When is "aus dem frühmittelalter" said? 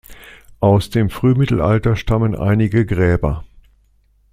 0.61-1.95